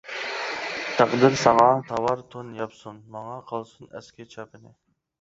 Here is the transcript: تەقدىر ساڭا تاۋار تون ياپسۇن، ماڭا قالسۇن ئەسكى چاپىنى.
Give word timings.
تەقدىر 0.99 1.37
ساڭا 1.43 1.69
تاۋار 1.91 2.25
تون 2.33 2.51
ياپسۇن، 2.63 3.01
ماڭا 3.19 3.39
قالسۇن 3.55 3.97
ئەسكى 3.97 4.31
چاپىنى. 4.37 4.79